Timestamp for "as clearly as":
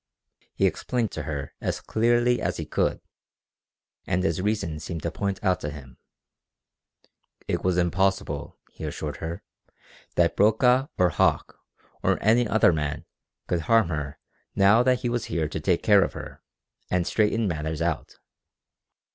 1.61-2.57